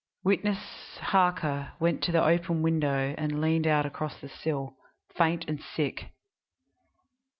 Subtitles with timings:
[0.23, 0.57] Witness
[0.99, 4.75] Harker went to the open window and leaned out across the sill,
[5.15, 6.09] faint and sick.